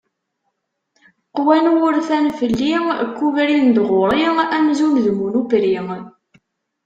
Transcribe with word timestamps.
Qwan 1.35 1.65
wurfan 1.77 2.25
fell-i, 2.39 2.73
kkubrin-d 3.09 3.75
ɣur-i 3.89 4.25
amzun 4.55 4.93
d 5.03 5.05
munupri. 5.17 5.75